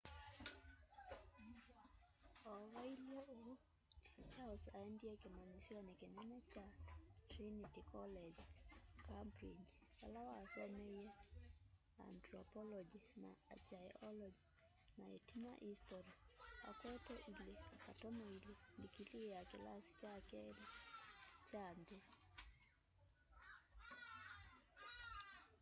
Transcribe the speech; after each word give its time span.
o 2.51 2.53
vailye 2.75 3.17
uu 3.35 3.51
charles 4.31 4.63
aendie 4.79 5.11
kimanyisyo 5.23 5.79
kinene 5.99 6.37
kya 6.51 6.65
trinity 7.29 7.81
college 7.93 8.41
cambridge 9.07 9.71
vala 9.99 10.21
wasomeie 10.29 11.07
antropology 12.07 12.99
na 13.21 13.31
archaeology 13.55 14.41
na 14.97 15.05
itina 15.17 15.51
history 15.67 16.11
akwete 16.69 17.15
2:2 17.99 18.53
ndikilii 18.77 19.27
ya 19.35 19.41
kilasi 19.51 19.89
kya 19.99 20.13
keli 20.29 20.63
kya 21.49 21.65
nthi 21.79 21.97